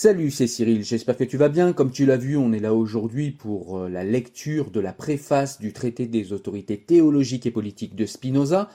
[0.00, 1.72] Salut, c'est Cyril, j'espère que tu vas bien.
[1.72, 5.58] Comme tu l'as vu, on est là aujourd'hui pour euh, la lecture de la préface
[5.58, 8.68] du traité des autorités théologiques et politiques de Spinoza.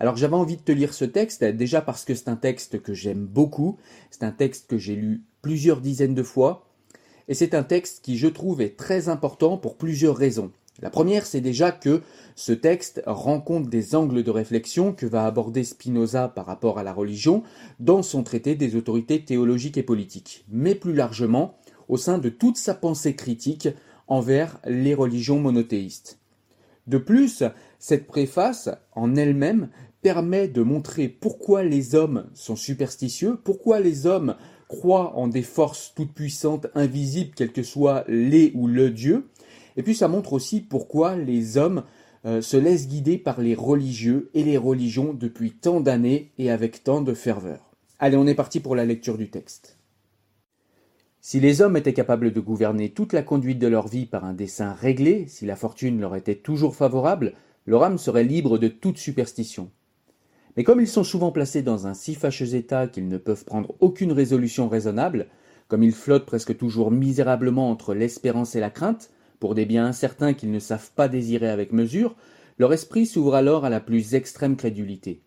[0.00, 2.92] Alors j'avais envie de te lire ce texte, déjà parce que c'est un texte que
[2.92, 3.78] j'aime beaucoup,
[4.10, 6.68] c'est un texte que j'ai lu plusieurs dizaines de fois,
[7.28, 10.50] et c'est un texte qui je trouve est très important pour plusieurs raisons.
[10.82, 12.02] La première, c'est déjà que
[12.34, 16.82] ce texte rend compte des angles de réflexion que va aborder Spinoza par rapport à
[16.82, 17.44] la religion
[17.78, 21.56] dans son traité des autorités théologiques et politiques, mais plus largement
[21.88, 23.68] au sein de toute sa pensée critique
[24.08, 26.18] envers les religions monothéistes.
[26.86, 27.44] De plus,
[27.78, 29.68] cette préface en elle-même
[30.02, 34.34] permet de montrer pourquoi les hommes sont superstitieux, pourquoi les hommes
[34.68, 39.28] croient en des forces toutes puissantes, invisibles, quel que soit les ou le Dieu,
[39.76, 41.84] et puis ça montre aussi pourquoi les hommes
[42.26, 46.82] euh, se laissent guider par les religieux et les religions depuis tant d'années et avec
[46.84, 47.74] tant de ferveur.
[47.98, 49.78] Allez, on est parti pour la lecture du texte.
[51.20, 54.34] Si les hommes étaient capables de gouverner toute la conduite de leur vie par un
[54.34, 57.32] dessein réglé, si la fortune leur était toujours favorable,
[57.66, 59.70] leur âme serait libre de toute superstition.
[60.56, 63.74] Mais comme ils sont souvent placés dans un si fâcheux état qu'ils ne peuvent prendre
[63.80, 65.28] aucune résolution raisonnable,
[65.68, 70.34] comme ils flottent presque toujours misérablement entre l'espérance et la crainte, pour des biens incertains
[70.34, 72.16] qu'ils ne savent pas désirer avec mesure,
[72.58, 75.22] leur esprit s'ouvre alors à la plus extrême crédulité.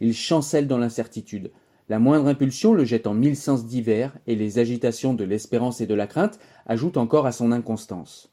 [0.00, 1.52] Ils chancellent dans l'incertitude.
[1.88, 5.86] La moindre impulsion le jette en mille sens divers, et les agitations de l'espérance et
[5.86, 8.32] de la crainte ajoutent encore à son inconstance.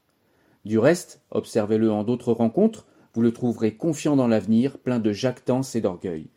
[0.65, 5.75] Du reste, observez-le en d'autres rencontres, vous le trouverez confiant dans l'avenir, plein de jactance
[5.75, 6.27] et d'orgueil.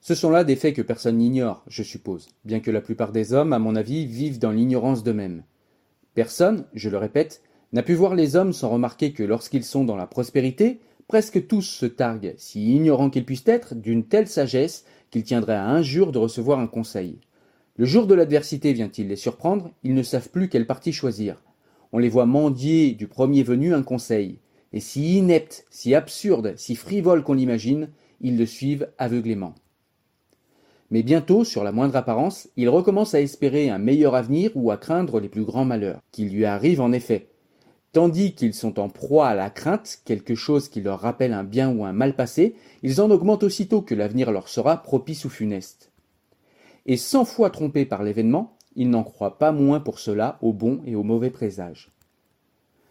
[0.00, 3.32] Ce sont là des faits que personne n'ignore, je suppose, bien que la plupart des
[3.32, 5.44] hommes, à mon avis, vivent dans l'ignorance d'eux-mêmes.
[6.14, 7.42] Personne, je le répète,
[7.72, 11.62] n'a pu voir les hommes sans remarquer que lorsqu'ils sont dans la prospérité, presque tous
[11.62, 16.18] se targuent, si ignorants qu'ils puissent être, d'une telle sagesse qu'il tiendrait à injure de
[16.18, 17.18] recevoir un conseil.
[17.76, 21.42] Le jour de l'adversité vient-il les surprendre, ils ne savent plus quelle partie choisir.
[21.92, 24.38] On les voit mendier du premier venu un conseil,
[24.72, 27.88] et si inepte, si absurde, si frivole qu'on l'imagine,
[28.20, 29.54] ils le suivent aveuglément.
[30.90, 34.76] Mais bientôt, sur la moindre apparence, il recommence à espérer un meilleur avenir ou à
[34.76, 37.28] craindre les plus grands malheurs, qui lui arrivent en effet.
[37.92, 41.70] Tandis qu'ils sont en proie à la crainte, quelque chose qui leur rappelle un bien
[41.70, 45.92] ou un mal passé, ils en augmentent aussitôt que l'avenir leur sera propice ou funeste.
[46.86, 50.82] Et cent fois trompés par l'événement, ils n'en croient pas moins pour cela au bon
[50.84, 51.92] et au mauvais présage.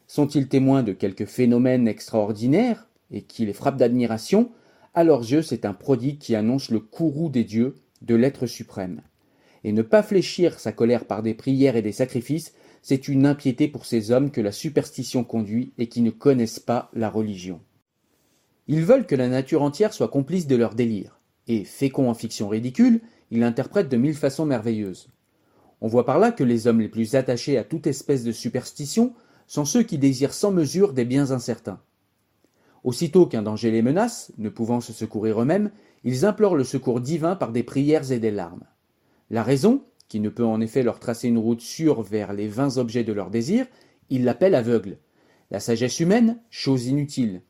[0.08, 4.52] Sont-ils témoins de quelque phénomène extraordinaire, et qui les frappe d'admiration,
[4.94, 9.02] à leurs yeux c'est un prodigue qui annonce le courroux des dieux, de l'être suprême.
[9.64, 13.67] Et ne pas fléchir sa colère par des prières et des sacrifices, c'est une impiété
[13.67, 17.61] pour ces hommes que la superstition conduit et qui ne connaissent pas la religion.
[18.67, 22.50] Ils veulent que la nature entière soit complice de leur délire, et, féconds en fiction
[22.50, 23.02] ridicule,
[23.32, 25.09] ils l'interprètent de mille façons merveilleuses.
[25.82, 29.14] On voit par là que les hommes les plus attachés à toute espèce de superstition
[29.47, 31.82] sont ceux qui désirent sans mesure des biens incertains.
[32.84, 35.72] Aussitôt qu'un danger les menace, ne pouvant se secourir eux-mêmes,
[36.03, 38.66] ils implorent le secours divin par des prières et des larmes.
[39.29, 42.78] La raison, qui ne peut en effet leur tracer une route sûre vers les vains
[42.78, 43.66] objets de leur désir,
[44.09, 44.97] ils l'appellent aveugle.
[45.50, 47.41] La sagesse humaine, chose inutile.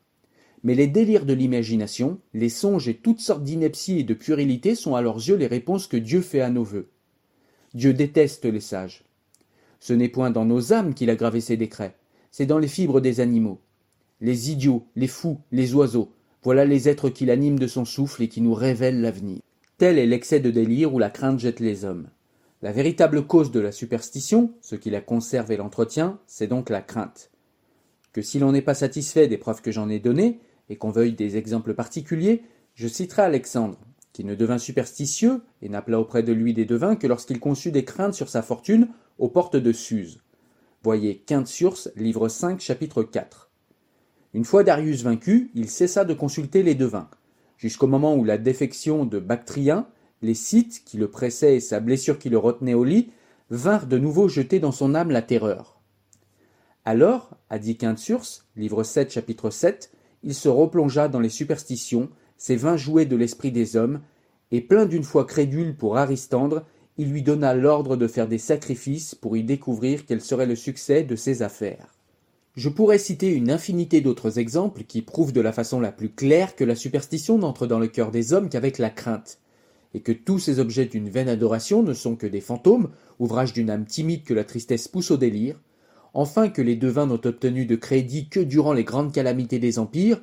[0.62, 4.94] Mais les délires de l'imagination, les songes et toutes sortes d'inepties et de puérilité sont
[4.94, 6.88] à leurs yeux les réponses que Dieu fait à nos vœux.
[7.74, 9.04] Dieu déteste les sages.
[9.80, 11.96] Ce n'est point dans nos âmes qu'il a gravé ses décrets,
[12.30, 13.60] c'est dans les fibres des animaux.
[14.20, 16.12] Les idiots, les fous, les oiseaux,
[16.44, 19.40] voilà les êtres qui l'animent de son souffle et qui nous révèlent l'avenir.
[19.78, 22.08] Tel est l'excès de délire où la crainte jette les hommes.
[22.60, 26.82] La véritable cause de la superstition, ce qui la conserve et l'entretient, c'est donc la
[26.82, 27.30] crainte.
[28.12, 30.38] Que si l'on n'est pas satisfait des preuves que j'en ai données,
[30.68, 32.42] et qu'on veuille des exemples particuliers,
[32.74, 33.78] je citerai Alexandre,
[34.12, 37.84] qui ne devint superstitieux et n'appela auprès de lui des devins que lorsqu'il conçut des
[37.84, 38.88] craintes sur sa fortune
[39.18, 40.20] aux portes de Suse.
[40.82, 41.50] Voyez Quinte
[41.96, 43.50] livre 5, chapitre 4.
[44.34, 47.08] Une fois Darius vaincu, il cessa de consulter les devins,
[47.56, 49.86] jusqu'au moment où la défection de Bactrien,
[50.22, 53.12] les Scythes qui le pressaient et sa blessure qui le retenait au lit,
[53.50, 55.80] vinrent de nouveau jeter dans son âme la terreur.
[56.84, 59.92] Alors, a dit Quintsurce, livre 7, chapitre 7,
[60.24, 64.00] il se replongea dans les superstitions, ces vains jouets de l'esprit des hommes,
[64.50, 66.64] et plein d'une foi crédule pour Aristandre,
[66.98, 71.04] il lui donna l'ordre de faire des sacrifices pour y découvrir quel serait le succès
[71.04, 71.93] de ses affaires.
[72.56, 76.54] Je pourrais citer une infinité d'autres exemples qui prouvent de la façon la plus claire
[76.54, 79.40] que la superstition n'entre dans le cœur des hommes qu'avec la crainte,
[79.92, 83.70] et que tous ces objets d'une vaine adoration ne sont que des fantômes, ouvrages d'une
[83.70, 85.60] âme timide que la tristesse pousse au délire,
[86.12, 90.22] enfin que les devins n'ont obtenu de crédit que durant les grandes calamités des empires,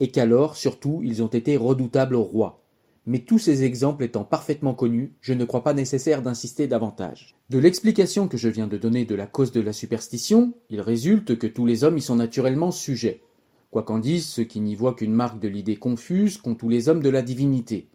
[0.00, 2.62] et qu'alors, surtout, ils ont été redoutables au roi.
[3.06, 7.34] Mais tous ces exemples étant parfaitement connus, je ne crois pas nécessaire d'insister davantage.
[7.48, 11.38] De l'explication que je viens de donner de la cause de la superstition, il résulte
[11.38, 13.22] que tous les hommes y sont naturellement sujets,
[13.70, 16.88] quoi qu'en disent ceux qui n'y voient qu'une marque de l'idée confuse qu'ont tous les
[16.88, 17.88] hommes de la divinité.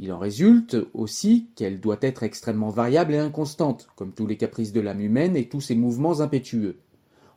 [0.00, 4.72] Il en résulte aussi qu'elle doit être extrêmement variable et inconstante, comme tous les caprices
[4.72, 6.78] de l'âme humaine et tous ses mouvements impétueux.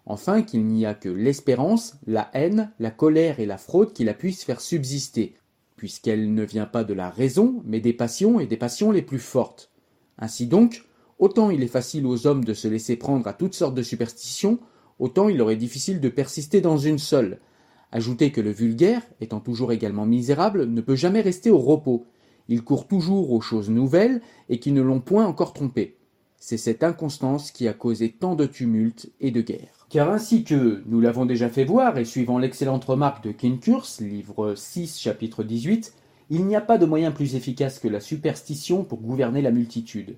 [0.06, 4.13] Enfin qu'il n'y a que l'espérance, la haine, la colère et la fraude qui la
[4.13, 5.36] puissent faire subsister,
[5.81, 9.18] puisqu'elle ne vient pas de la raison, mais des passions et des passions les plus
[9.18, 9.72] fortes.
[10.19, 10.86] Ainsi donc,
[11.18, 14.60] autant il est facile aux hommes de se laisser prendre à toutes sortes de superstitions,
[15.00, 17.39] autant il leur est difficile de persister dans une seule.
[17.92, 22.06] Ajoutez que le vulgaire, étant toujours également misérable, ne peut jamais rester au repos,
[22.48, 25.98] il court toujours aux choses nouvelles et qui ne l'ont point encore trompé.
[26.44, 29.86] C'est cette inconstance qui a causé tant de tumultes et de guerres.
[29.90, 34.56] Car ainsi que nous l'avons déjà fait voir, et suivant l'excellente remarque de Kinkurs, livre
[34.56, 35.94] 6, chapitre 18,
[36.32, 40.18] il n'y a pas de moyen plus efficace que la superstition pour gouverner la multitude.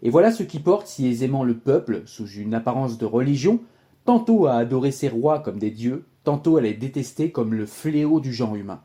[0.00, 3.60] Et voilà ce qui porte si aisément le peuple, sous une apparence de religion,
[4.06, 8.18] tantôt à adorer ses rois comme des dieux, tantôt à les détester comme le fléau
[8.18, 8.80] du genre humain.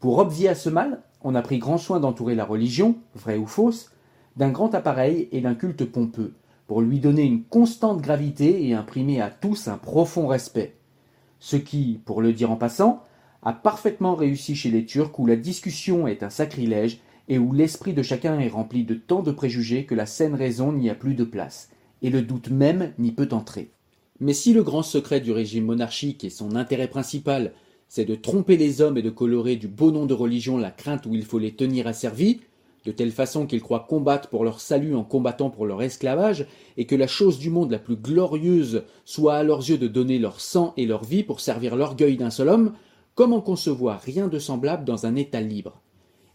[0.00, 3.46] Pour obvier à ce mal, on a pris grand soin d'entourer la religion, vraie ou
[3.46, 3.92] fausse,
[4.36, 6.34] d'un grand appareil et d'un culte pompeux,
[6.66, 10.76] pour lui donner une constante gravité et imprimer à tous un profond respect.
[11.38, 13.02] Ce qui, pour le dire en passant,
[13.42, 17.94] a parfaitement réussi chez les Turcs où la discussion est un sacrilège et où l'esprit
[17.94, 21.14] de chacun est rempli de tant de préjugés que la saine raison n'y a plus
[21.14, 21.70] de place,
[22.02, 23.70] et le doute même n'y peut entrer.
[24.20, 27.52] Mais si le grand secret du régime monarchique et son intérêt principal
[27.90, 31.06] c'est de tromper les hommes et de colorer du beau nom de religion la crainte
[31.06, 32.40] où il faut les tenir asservis,
[32.84, 36.46] de telle façon qu'ils croient combattre pour leur salut en combattant pour leur esclavage,
[36.76, 40.18] et que la chose du monde la plus glorieuse soit à leurs yeux de donner
[40.18, 42.72] leur sang et leur vie pour servir l'orgueil d'un seul homme,
[43.14, 45.82] comment concevoir rien de semblable dans un État libre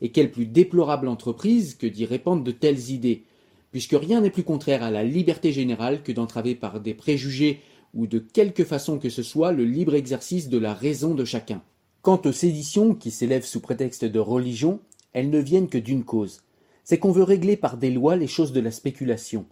[0.02, 3.24] Et quelle plus déplorable entreprise que d'y répandre de telles idées,
[3.72, 7.62] puisque rien n'est plus contraire à la liberté générale que d'entraver par des préjugés
[7.96, 11.64] ou de quelque façon que ce soit le libre exercice de la raison de chacun.
[12.02, 14.80] Quant aux séditions qui s'élèvent sous prétexte de religion,
[15.16, 16.44] elles ne viennent que d'une cause,
[16.84, 19.46] c'est qu'on veut régler par des lois les choses de la spéculation,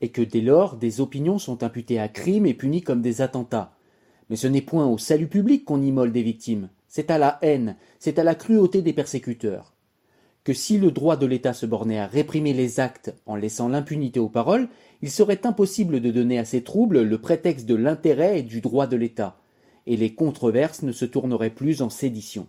[0.00, 3.76] et que dès lors des opinions sont imputées à crime et punies comme des attentats.
[4.30, 7.76] Mais ce n'est point au salut public qu'on immole des victimes, c'est à la haine,
[7.98, 9.74] c'est à la cruauté des persécuteurs
[10.48, 14.18] que si le droit de l'État se bornait à réprimer les actes en laissant l'impunité
[14.18, 14.68] aux paroles,
[15.02, 18.86] il serait impossible de donner à ces troubles le prétexte de l'intérêt et du droit
[18.86, 19.36] de l'État,
[19.86, 22.46] et les controverses ne se tourneraient plus en sédition.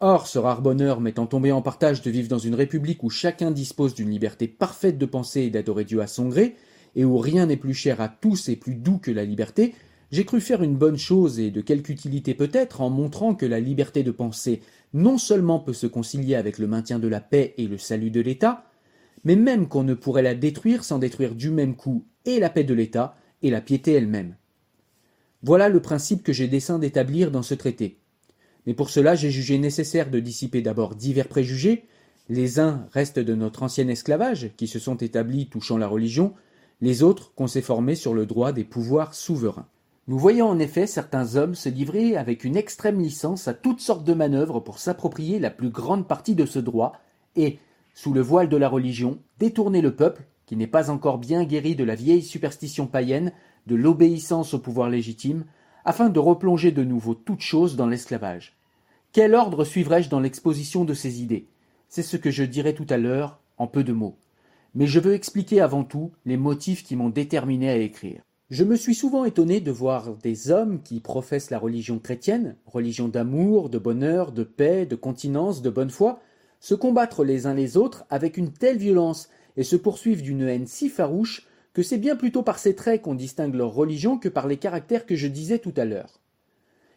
[0.00, 3.50] Or, ce rare bonheur m'étant tombé en partage de vivre dans une république où chacun
[3.50, 6.56] dispose d'une liberté parfaite de penser et d'adorer Dieu à son gré,
[6.96, 9.74] et où rien n'est plus cher à tous et plus doux que la liberté,
[10.10, 13.60] j'ai cru faire une bonne chose et de quelque utilité peut-être en montrant que la
[13.60, 14.60] liberté de penser
[14.92, 18.20] non seulement peut se concilier avec le maintien de la paix et le salut de
[18.20, 18.64] l'État,
[19.24, 22.64] mais même qu'on ne pourrait la détruire sans détruire du même coup et la paix
[22.64, 24.36] de l'État et la piété elle-même.
[25.42, 27.98] Voilà le principe que j'ai dessein d'établir dans ce traité.
[28.66, 31.86] Mais pour cela j'ai jugé nécessaire de dissiper d'abord divers préjugés,
[32.28, 36.34] les uns restent de notre ancien esclavage, qui se sont établis touchant la religion,
[36.80, 39.68] les autres qu'on s'est formés sur le droit des pouvoirs souverains.
[40.06, 44.04] Nous voyons en effet certains hommes se livrer avec une extrême licence à toutes sortes
[44.04, 46.92] de manœuvres pour s'approprier la plus grande partie de ce droit
[47.36, 47.58] et,
[47.94, 51.74] sous le voile de la religion, détourner le peuple, qui n'est pas encore bien guéri
[51.74, 53.32] de la vieille superstition païenne,
[53.66, 55.44] de l'obéissance au pouvoir légitime,
[55.84, 58.56] afin de replonger de nouveau toute chose dans l'esclavage.
[59.12, 61.46] Quel ordre suivrai-je dans l'exposition de ces idées?
[61.88, 64.16] C'est ce que je dirai tout à l'heure, en peu de mots.
[64.74, 68.22] Mais je veux expliquer avant tout les motifs qui m'ont déterminé à écrire.
[68.50, 73.08] Je me suis souvent étonné de voir des hommes qui professent la religion chrétienne, religion
[73.08, 76.20] d'amour, de bonheur, de paix, de continence, de bonne foi,
[76.60, 80.66] se combattre les uns les autres avec une telle violence et se poursuivre d'une haine
[80.66, 84.46] si farouche que c'est bien plutôt par ces traits qu'on distingue leur religion que par
[84.46, 86.20] les caractères que je disais tout à l'heure.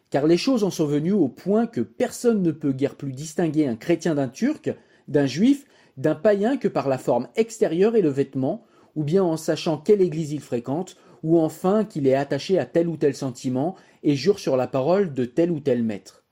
[0.08, 3.66] Car les choses en sont venues au point que personne ne peut guère plus distinguer
[3.66, 4.74] un chrétien d'un turc,
[5.08, 5.66] d'un juif,
[5.98, 10.00] d'un païen que par la forme extérieure et le vêtement, ou bien en sachant quelle
[10.00, 14.38] église il fréquente, ou enfin qu'il est attaché à tel ou tel sentiment et jure
[14.38, 16.24] sur la parole de tel ou tel maître.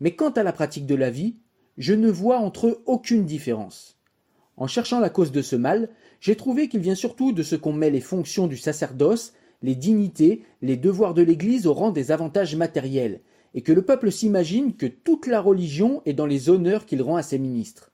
[0.00, 1.36] Mais quant à la pratique de la vie,
[1.78, 3.98] je ne vois entre eux aucune différence.
[4.56, 5.90] En cherchant la cause de ce mal,
[6.20, 9.32] j'ai trouvé qu'il vient surtout de ce qu'on met les fonctions du sacerdoce,
[9.62, 13.20] les dignités, les devoirs de l'Église au rang des avantages matériels,
[13.54, 17.16] et que le peuple s'imagine que toute la religion est dans les honneurs qu'il rend
[17.16, 17.92] à ses ministres.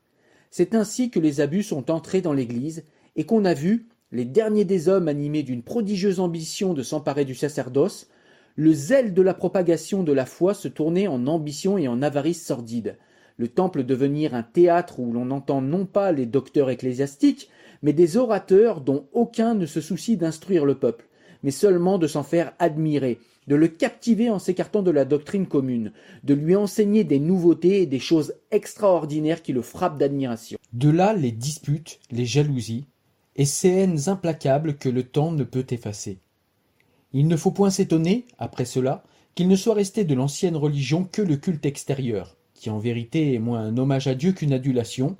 [0.50, 2.84] C'est ainsi que les abus sont entrés dans l'Église,
[3.16, 7.34] et qu'on a vu, les derniers des hommes animés d'une prodigieuse ambition de s'emparer du
[7.34, 8.08] sacerdoce,
[8.56, 12.44] le zèle de la propagation de la foi se tourner en ambition et en avarice
[12.44, 12.98] sordide,
[13.38, 17.48] le temple devenir un théâtre où l'on entend non pas les docteurs ecclésiastiques,
[17.82, 21.08] mais des orateurs dont aucun ne se soucie d'instruire le peuple,
[21.42, 25.92] mais seulement de s'en faire admirer, de le captiver en s'écartant de la doctrine commune,
[26.22, 30.58] de lui enseigner des nouveautés et des choses extraordinaires qui le frappent d'admiration.
[30.72, 32.86] De là les disputes, les jalousies,
[33.34, 36.18] et ces haines implacables que le temps ne peut effacer.
[37.12, 39.02] Il ne faut point s'étonner, après cela,
[39.34, 43.38] qu'il ne soit resté de l'ancienne religion que le culte extérieur, qui en vérité est
[43.38, 45.16] moins un hommage à Dieu qu'une adulation,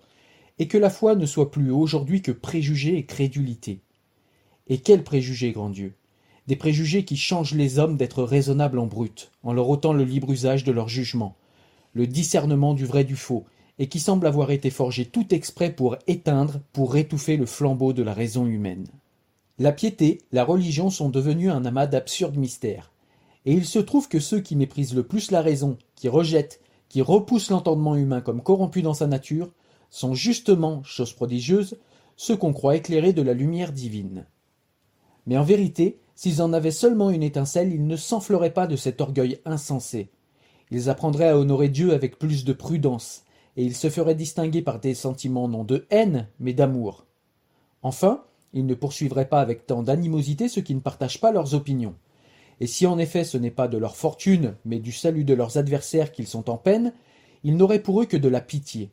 [0.63, 3.81] et que la foi ne soit plus aujourd'hui que préjugé et crédulité.
[4.69, 5.95] Et quels préjugés, grand Dieu?
[6.47, 10.31] Des préjugés qui changent les hommes d'être raisonnables en brut, en leur ôtant le libre
[10.31, 11.35] usage de leur jugement,
[11.95, 13.45] le discernement du vrai du faux,
[13.81, 18.05] et qui semblent avoir été forgés tout exprès pour éteindre, pour étouffer le flambeau de
[18.05, 18.87] la raison humaine.
[19.59, 22.93] La piété, la religion sont devenus un amas d'absurdes mystères,
[23.47, 27.03] et il se trouve que ceux qui méprisent le plus la raison, qui rejettent, qui
[27.03, 29.51] repoussent l'entendement humain comme corrompu dans sa nature,
[29.93, 31.79] sont justement, chose prodigieuse,
[32.17, 34.27] ceux qu'on croit éclairés de la lumière divine.
[35.27, 39.01] Mais en vérité, S'ils en avaient seulement une étincelle, ils ne s'enfleraient pas de cet
[39.01, 40.11] orgueil insensé.
[40.71, 43.25] Ils apprendraient à honorer Dieu avec plus de prudence,
[43.57, 47.07] et ils se feraient distinguer par des sentiments non de haine, mais d'amour.
[47.83, 51.95] Enfin, ils ne poursuivraient pas avec tant d'animosité ceux qui ne partagent pas leurs opinions.
[52.61, 55.57] Et si en effet ce n'est pas de leur fortune, mais du salut de leurs
[55.57, 56.93] adversaires qu'ils sont en peine,
[57.43, 58.93] ils n'auraient pour eux que de la pitié.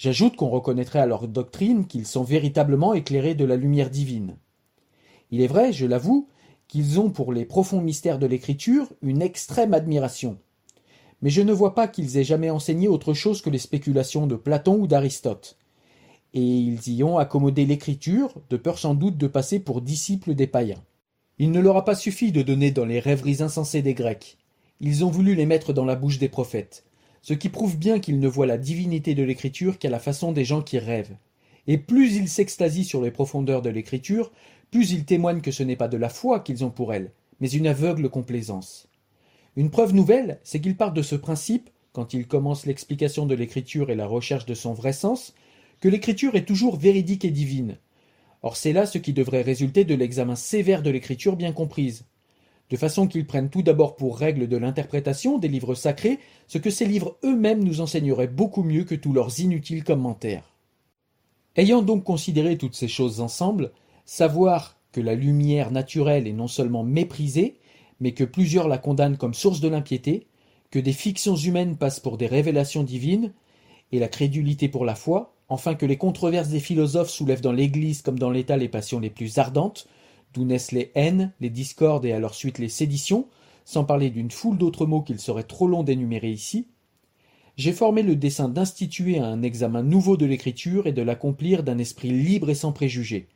[0.00, 4.38] J'ajoute qu'on reconnaîtrait à leur doctrine qu'ils sont véritablement éclairés de la lumière divine.
[5.30, 6.26] Il est vrai, je l'avoue,
[6.68, 10.38] qu'ils ont pour les profonds mystères de l'écriture une extrême admiration.
[11.20, 14.36] Mais je ne vois pas qu'ils aient jamais enseigné autre chose que les spéculations de
[14.36, 15.58] Platon ou d'Aristote.
[16.32, 20.46] Et ils y ont accommodé l'écriture, de peur sans doute de passer pour disciples des
[20.46, 20.82] païens.
[21.36, 24.38] Il ne leur a pas suffi de donner dans les rêveries insensées des Grecs.
[24.80, 26.86] Ils ont voulu les mettre dans la bouche des prophètes
[27.22, 30.44] ce qui prouve bien qu'ils ne voient la divinité de l'écriture qu'à la façon des
[30.44, 31.16] gens qui rêvent.
[31.66, 34.32] Et plus ils s'extasient sur les profondeurs de l'écriture,
[34.70, 37.50] plus ils témoignent que ce n'est pas de la foi qu'ils ont pour elle, mais
[37.50, 38.88] une aveugle complaisance.
[39.56, 43.90] Une preuve nouvelle, c'est qu'ils partent de ce principe, quand ils commencent l'explication de l'écriture
[43.90, 45.34] et la recherche de son vrai sens,
[45.80, 47.76] que l'écriture est toujours véridique et divine.
[48.42, 52.04] Or c'est là ce qui devrait résulter de l'examen sévère de l'écriture bien comprise.
[52.70, 56.70] De façon qu'ils prennent tout d'abord pour règle de l'interprétation des livres sacrés ce que
[56.70, 60.54] ces livres eux-mêmes nous enseigneraient beaucoup mieux que tous leurs inutiles commentaires.
[61.56, 63.72] Ayant donc considéré toutes ces choses ensemble,
[64.04, 67.56] savoir que la lumière naturelle est non seulement méprisée,
[67.98, 70.26] mais que plusieurs la condamnent comme source de l'impiété,
[70.70, 73.32] que des fictions humaines passent pour des révélations divines,
[73.92, 78.02] et la crédulité pour la foi, enfin que les controverses des philosophes soulèvent dans l'Église
[78.02, 79.88] comme dans l'État les passions les plus ardentes,
[80.32, 83.28] d'où naissent les haines, les discordes et à leur suite les séditions,
[83.64, 86.68] sans parler d'une foule d'autres mots qu'il serait trop long d'énumérer ici,
[87.56, 92.10] j'ai formé le dessein d'instituer un examen nouveau de l'écriture et de l'accomplir d'un esprit
[92.10, 93.28] libre et sans préjugés,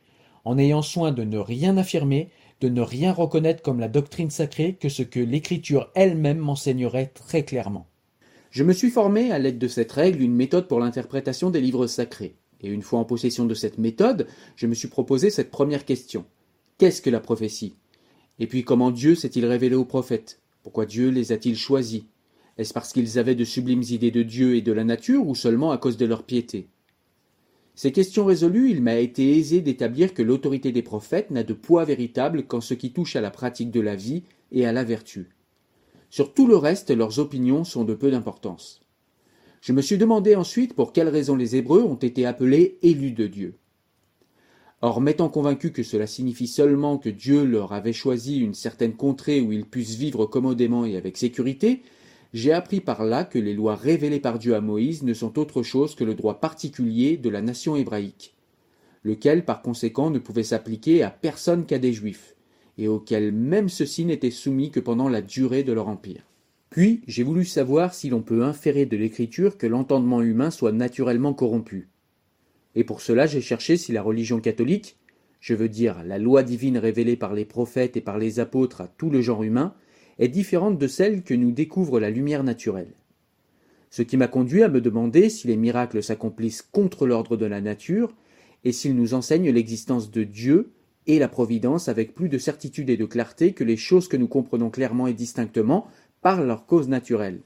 [0.45, 2.29] en ayant soin de ne rien affirmer,
[2.61, 7.43] de ne rien reconnaître comme la doctrine sacrée que ce que l'écriture elle-même m'enseignerait très
[7.43, 7.87] clairement.
[8.49, 11.87] Je me suis formé à l'aide de cette règle une méthode pour l'interprétation des livres
[11.87, 12.35] sacrés.
[12.61, 16.25] Et une fois en possession de cette méthode, je me suis proposé cette première question.
[16.77, 17.75] Qu'est-ce que la prophétie?
[18.37, 20.41] Et puis comment Dieu s'est-il révélé aux prophètes?
[20.61, 22.03] Pourquoi Dieu les a-t-il choisis?
[22.57, 25.71] Est-ce parce qu'ils avaient de sublimes idées de Dieu et de la nature ou seulement
[25.71, 26.67] à cause de leur piété?
[27.75, 31.85] Ces questions résolues, il m'a été aisé d'établir que l'autorité des prophètes n'a de poids
[31.85, 35.29] véritable qu'en ce qui touche à la pratique de la vie et à la vertu.
[36.09, 38.81] Sur tout le reste, leurs opinions sont de peu d'importance.
[39.61, 43.27] Je me suis demandé ensuite pour quelles raisons les Hébreux ont été appelés élus de
[43.27, 43.55] Dieu.
[44.87, 49.41] Or, m'étant convaincu que cela signifie seulement que Dieu leur avait choisi une certaine contrée
[49.41, 51.81] où ils puissent vivre commodément et avec sécurité,
[52.35, 55.63] j'ai appris par là que les lois révélées par Dieu à Moïse ne sont autre
[55.63, 58.35] chose que le droit particulier de la nation hébraïque,
[59.01, 62.35] lequel par conséquent ne pouvait s'appliquer à personne qu'à des juifs
[62.77, 66.21] et auxquels même ceux-ci n'étaient soumis que pendant la durée de leur empire.
[66.69, 71.33] Puis j'ai voulu savoir si l'on peut inférer de l'écriture que l'entendement humain soit naturellement
[71.33, 71.89] corrompu.
[72.75, 74.97] Et pour cela j'ai cherché si la religion catholique,
[75.39, 78.87] je veux dire la loi divine révélée par les prophètes et par les apôtres à
[78.87, 79.73] tout le genre humain,
[80.19, 82.93] est différente de celle que nous découvre la lumière naturelle.
[83.89, 87.61] Ce qui m'a conduit à me demander si les miracles s'accomplissent contre l'ordre de la
[87.61, 88.13] nature,
[88.63, 90.71] et s'ils nous enseignent l'existence de Dieu
[91.07, 94.27] et la providence avec plus de certitude et de clarté que les choses que nous
[94.27, 95.87] comprenons clairement et distinctement
[96.21, 97.41] par leur cause naturelle.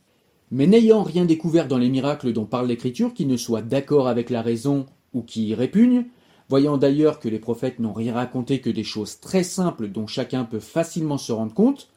[0.50, 4.30] Mais n'ayant rien découvert dans les miracles dont parle l'Écriture qui ne soit d'accord avec
[4.30, 6.06] la raison ou qui y répugne,
[6.50, 10.44] voyant d'ailleurs que les prophètes n'ont rien raconté que des choses très simples dont chacun
[10.44, 11.90] peut facilement se rendre compte,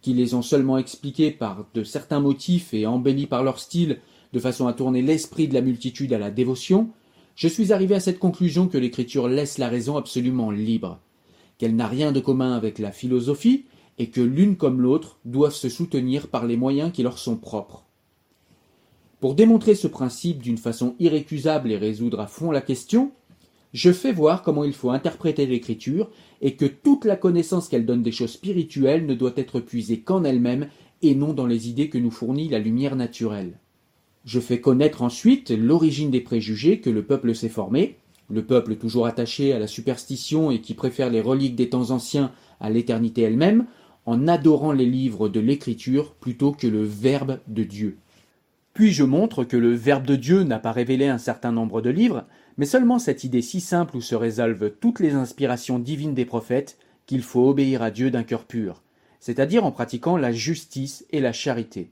[0.00, 3.98] qui les ont seulement expliquées par de certains motifs et embellis par leur style
[4.32, 6.90] de façon à tourner l'esprit de la multitude à la dévotion,
[7.34, 10.98] je suis arrivé à cette conclusion que l'Écriture laisse la raison absolument libre,
[11.56, 13.64] qu'elle n'a rien de commun avec la philosophie,
[13.98, 17.87] et que l'une comme l'autre doivent se soutenir par les moyens qui leur sont propres.
[19.20, 23.10] Pour démontrer ce principe d'une façon irrécusable et résoudre à fond la question,
[23.72, 26.08] je fais voir comment il faut interpréter l'écriture
[26.40, 30.22] et que toute la connaissance qu'elle donne des choses spirituelles ne doit être puisée qu'en
[30.22, 30.68] elle-même
[31.02, 33.58] et non dans les idées que nous fournit la lumière naturelle.
[34.24, 37.96] Je fais connaître ensuite l'origine des préjugés que le peuple s'est formé,
[38.30, 42.30] le peuple toujours attaché à la superstition et qui préfère les reliques des temps anciens
[42.60, 43.66] à l'éternité elle-même,
[44.06, 47.98] en adorant les livres de l'Écriture plutôt que le Verbe de Dieu.
[48.74, 51.90] Puis je montre que le Verbe de Dieu n'a pas révélé un certain nombre de
[51.90, 52.24] livres,
[52.56, 56.78] mais seulement cette idée si simple où se résolvent toutes les inspirations divines des prophètes
[57.06, 58.82] qu'il faut obéir à Dieu d'un cœur pur,
[59.20, 61.90] c'est-à-dire en pratiquant la justice et la charité.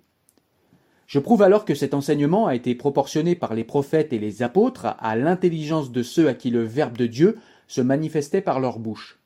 [1.07, 4.97] Je prouve alors que cet enseignement a été proportionné par les prophètes et les apôtres
[4.99, 9.19] à l'intelligence de ceux à qui le Verbe de Dieu se manifestait par leur bouche,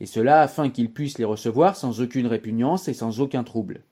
[0.00, 3.82] et cela afin qu'ils puissent les recevoir sans aucune répugnance et sans aucun trouble.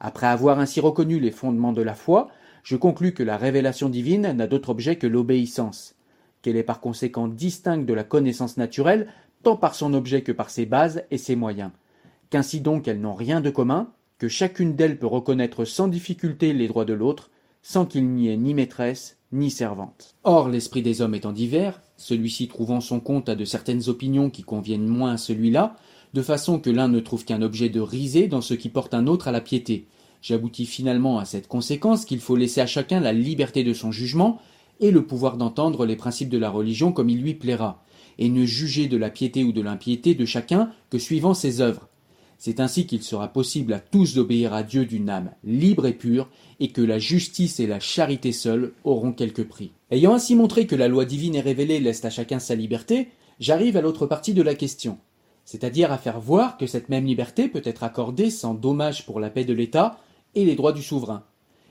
[0.00, 2.28] Après avoir ainsi reconnu les fondements de la foi,
[2.62, 5.94] je conclus que la révélation divine n'a d'autre objet que l'obéissance,
[6.42, 9.08] qu'elle est par conséquent distincte de la connaissance naturelle
[9.42, 11.70] tant par son objet que par ses bases et ses moyens,
[12.30, 16.68] qu'ainsi donc elles n'ont rien de commun, que chacune d'elles peut reconnaître sans difficulté les
[16.68, 17.30] droits de l'autre,
[17.62, 20.14] sans qu'il n'y ait ni maîtresse ni servante.
[20.24, 24.42] Or, l'esprit des hommes étant divers, celui-ci trouvant son compte à de certaines opinions qui
[24.42, 25.76] conviennent moins à celui-là,
[26.16, 29.06] de façon que l'un ne trouve qu'un objet de risée dans ce qui porte un
[29.06, 29.86] autre à la piété.
[30.22, 34.40] J'aboutis finalement à cette conséquence qu'il faut laisser à chacun la liberté de son jugement
[34.80, 37.84] et le pouvoir d'entendre les principes de la religion comme il lui plaira,
[38.18, 41.86] et ne juger de la piété ou de l'impiété de chacun que suivant ses œuvres,
[42.38, 46.30] c'est ainsi qu'il sera possible à tous d'obéir à Dieu d'une âme libre et pure,
[46.60, 49.72] et que la justice et la charité seules auront quelque prix.
[49.90, 53.76] Ayant ainsi montré que la loi divine et révélée laisse à chacun sa liberté, j'arrive
[53.76, 54.98] à l'autre partie de la question,
[55.46, 59.30] c'est-à-dire à faire voir que cette même liberté peut être accordée sans dommage pour la
[59.30, 59.98] paix de l'État
[60.34, 61.24] et les droits du souverain,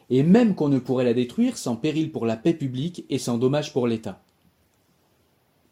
[0.09, 3.37] et même qu'on ne pourrait la détruire sans péril pour la paix publique et sans
[3.37, 4.21] dommage pour l'État.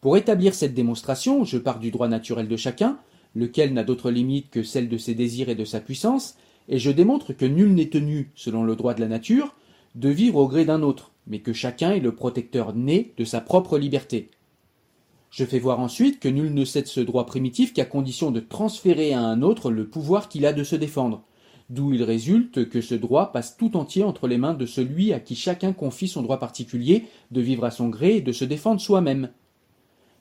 [0.02, 3.00] Pour établir cette démonstration, je pars du droit naturel de chacun,
[3.36, 6.36] lequel n'a d'autre limite que celle de ses désirs et de sa puissance,
[6.68, 9.56] et je démontre que nul n'est tenu, selon le droit de la nature,
[9.96, 13.40] de vivre au gré d'un autre, mais que chacun est le protecteur né de sa
[13.40, 14.30] propre liberté.
[15.34, 19.14] Je fais voir ensuite que nul ne cède ce droit primitif qu'à condition de transférer
[19.14, 21.24] à un autre le pouvoir qu'il a de se défendre,
[21.72, 25.20] d'où il résulte que ce droit passe tout entier entre les mains de celui à
[25.20, 28.80] qui chacun confie son droit particulier de vivre à son gré et de se défendre
[28.80, 29.32] soi-même.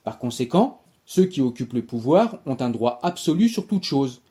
[0.02, 4.22] Par conséquent, ceux qui occupent le pouvoir ont un droit absolu sur toute chose.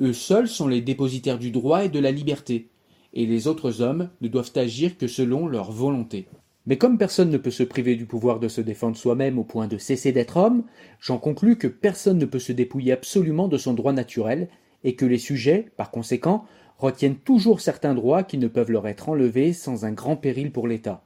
[0.00, 2.70] Eux seuls sont les dépositaires du droit et de la liberté,
[3.12, 6.26] et les autres hommes ne doivent agir que selon leur volonté.
[6.66, 9.68] Mais comme personne ne peut se priver du pouvoir de se défendre soi-même au point
[9.68, 10.64] de cesser d'être homme,
[10.98, 14.48] j'en conclus que personne ne peut se dépouiller absolument de son droit naturel,
[14.82, 16.44] et que les sujets, par conséquent,
[16.78, 20.68] retiennent toujours certains droits qui ne peuvent leur être enlevés sans un grand péril pour
[20.68, 21.04] l'État,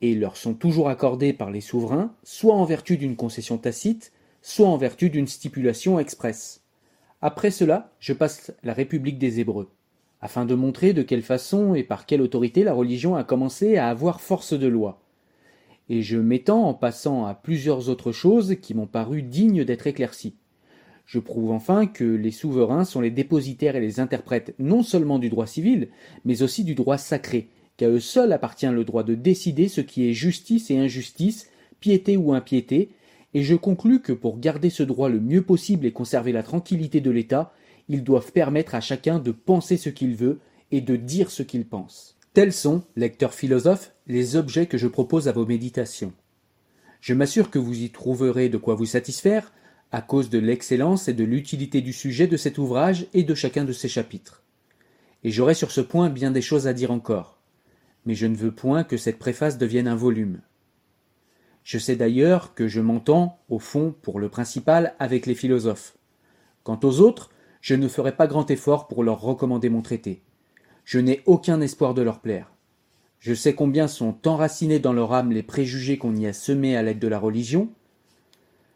[0.00, 4.68] et leur sont toujours accordés par les souverains, soit en vertu d'une concession tacite, soit
[4.68, 6.62] en vertu d'une stipulation expresse.
[7.22, 9.73] Après cela, je passe la République des Hébreux
[10.24, 13.90] afin de montrer de quelle façon et par quelle autorité la religion a commencé à
[13.90, 15.02] avoir force de loi.
[15.90, 20.34] Et je m'étends en passant à plusieurs autres choses qui m'ont paru dignes d'être éclaircies.
[21.04, 25.28] Je prouve enfin que les souverains sont les dépositaires et les interprètes non seulement du
[25.28, 25.88] droit civil,
[26.24, 30.08] mais aussi du droit sacré, qu'à eux seuls appartient le droit de décider ce qui
[30.08, 32.88] est justice et injustice, piété ou impiété,
[33.34, 37.02] et je conclus que pour garder ce droit le mieux possible et conserver la tranquillité
[37.02, 37.52] de l'État,
[37.88, 41.66] ils doivent permettre à chacun de penser ce qu'il veut et de dire ce qu'il
[41.66, 42.18] pense.
[42.32, 46.12] Tels sont, lecteurs philosophes, les objets que je propose à vos méditations.
[47.00, 49.52] Je m'assure que vous y trouverez de quoi vous satisfaire,
[49.92, 53.64] à cause de l'excellence et de l'utilité du sujet de cet ouvrage et de chacun
[53.64, 54.42] de ses chapitres.
[55.22, 57.38] Et j'aurai sur ce point bien des choses à dire encore.
[58.04, 60.40] Mais je ne veux point que cette préface devienne un volume.
[61.62, 65.96] Je sais d'ailleurs que je m'entends, au fond, pour le principal, avec les philosophes.
[66.62, 67.30] Quant aux autres,
[67.64, 70.20] je ne ferai pas grand effort pour leur recommander mon traité.
[70.84, 72.52] Je n'ai aucun espoir de leur plaire.
[73.20, 76.82] Je sais combien sont enracinés dans leur âme les préjugés qu'on y a semés à
[76.82, 77.70] l'aide de la religion.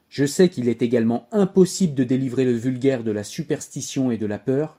[0.08, 4.24] Je sais qu'il est également impossible de délivrer le vulgaire de la superstition et de
[4.24, 4.78] la peur.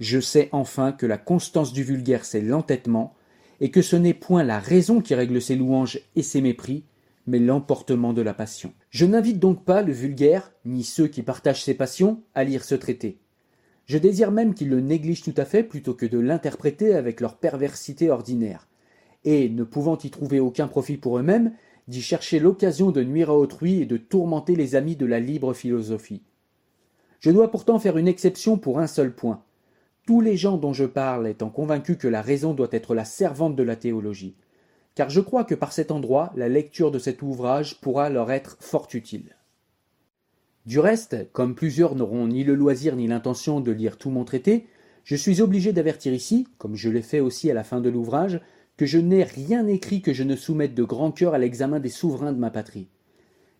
[0.00, 3.14] Je sais enfin que la constance du vulgaire c'est l'entêtement,
[3.58, 6.84] et que ce n'est point la raison qui règle ses louanges et ses mépris,
[7.26, 8.72] mais l'emportement de la passion.
[8.90, 12.74] Je n'invite donc pas le vulgaire, ni ceux qui partagent ses passions, à lire ce
[12.74, 13.18] traité.
[13.86, 17.36] Je désire même qu'ils le négligent tout à fait plutôt que de l'interpréter avec leur
[17.36, 18.68] perversité ordinaire,
[19.24, 21.52] et, ne pouvant y trouver aucun profit pour eux-mêmes,
[21.88, 25.52] d'y chercher l'occasion de nuire à autrui et de tourmenter les amis de la libre
[25.52, 26.22] philosophie.
[27.20, 29.42] Je dois pourtant faire une exception pour un seul point.
[30.06, 33.56] Tous les gens dont je parle étant convaincus que la raison doit être la servante
[33.56, 34.34] de la théologie
[34.94, 38.56] car je crois que par cet endroit la lecture de cet ouvrage pourra leur être
[38.60, 39.36] fort utile.
[40.66, 44.66] Du reste, comme plusieurs n'auront ni le loisir ni l'intention de lire tout mon traité,
[45.04, 48.40] je suis obligé d'avertir ici, comme je l'ai fait aussi à la fin de l'ouvrage,
[48.78, 51.90] que je n'ai rien écrit que je ne soumette de grand cœur à l'examen des
[51.90, 52.88] souverains de ma patrie.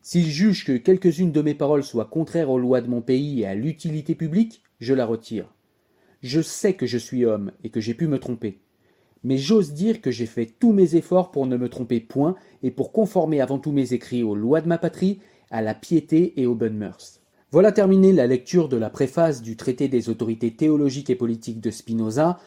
[0.01, 3.47] S'ils jugent que quelques-unes de mes paroles soient contraires aux lois de mon pays et
[3.47, 5.55] à l'utilité publique, je la retire.
[6.23, 8.64] Je sais que je suis homme et que j'ai pu me tromper
[9.25, 12.71] mais j'ose dire que j'ai fait tous mes efforts pour ne me tromper point et
[12.71, 15.19] pour conformer avant tout mes écrits aux lois de ma patrie,
[15.51, 17.21] à la piété et aux bonnes mœurs.
[17.51, 21.71] Voilà terminée la lecture de la préface du traité des autorités théologiques et politiques de
[21.71, 22.39] Spinoza.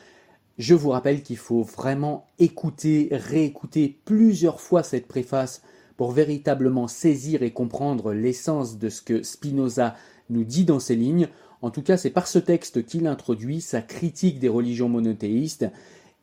[0.58, 5.62] Je vous rappelle qu'il faut vraiment écouter, réécouter plusieurs fois cette préface
[5.96, 9.96] pour véritablement saisir et comprendre l'essence de ce que Spinoza
[10.30, 11.30] nous dit dans ces lignes.
[11.62, 15.68] En tout cas, c'est par ce texte qu'il introduit sa critique des religions monothéistes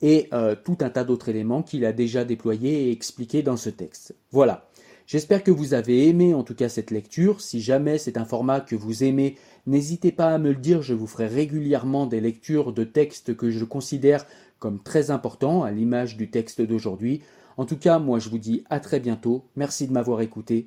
[0.04, 3.70] et euh, tout un tas d'autres éléments qu'il a déjà déployés et expliqués dans ce
[3.70, 4.14] texte.
[4.30, 4.68] Voilà.
[5.06, 7.40] J'espère que vous avez aimé en tout cas cette lecture.
[7.40, 9.36] Si jamais c'est un format que vous aimez,
[9.66, 10.82] n'hésitez pas à me le dire.
[10.82, 14.26] Je vous ferai régulièrement des lectures de textes que je considère
[14.58, 17.22] comme très importants, à l'image du texte d'aujourd'hui.
[17.56, 19.44] En tout cas, moi je vous dis à très bientôt.
[19.56, 20.66] Merci de m'avoir écouté.